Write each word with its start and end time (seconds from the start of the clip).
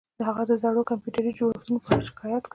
هغه 0.27 0.43
د 0.49 0.51
زړو 0.61 0.81
کمپیوټري 0.89 1.31
جوړښتونو 1.37 1.77
په 1.83 1.87
اړه 1.93 2.03
شکایت 2.09 2.43
کاوه 2.43 2.49